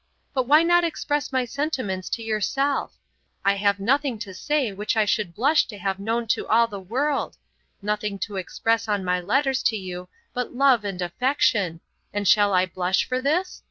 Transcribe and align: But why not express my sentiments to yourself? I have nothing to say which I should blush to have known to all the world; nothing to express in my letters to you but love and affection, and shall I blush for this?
But 0.33 0.47
why 0.47 0.63
not 0.63 0.83
express 0.83 1.31
my 1.31 1.45
sentiments 1.45 2.09
to 2.17 2.23
yourself? 2.23 2.95
I 3.45 3.53
have 3.53 3.79
nothing 3.79 4.17
to 4.25 4.33
say 4.33 4.71
which 4.71 4.97
I 4.97 5.05
should 5.05 5.35
blush 5.35 5.67
to 5.67 5.77
have 5.77 5.99
known 5.99 6.25
to 6.29 6.47
all 6.47 6.65
the 6.65 6.79
world; 6.79 7.37
nothing 7.83 8.17
to 8.25 8.37
express 8.37 8.87
in 8.87 9.05
my 9.05 9.19
letters 9.21 9.61
to 9.61 9.77
you 9.77 10.09
but 10.33 10.55
love 10.55 10.83
and 10.83 10.99
affection, 11.03 11.81
and 12.11 12.27
shall 12.27 12.51
I 12.51 12.65
blush 12.65 13.05
for 13.07 13.21
this? 13.21 13.59